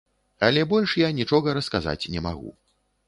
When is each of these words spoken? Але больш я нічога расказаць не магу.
Але 0.47 0.61
больш 0.71 0.95
я 1.01 1.09
нічога 1.19 1.55
расказаць 1.59 2.09
не 2.15 2.25
магу. 2.29 2.51